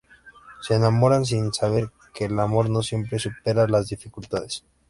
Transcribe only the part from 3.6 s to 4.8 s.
las dificultades.